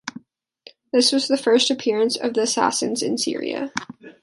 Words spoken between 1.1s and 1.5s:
was the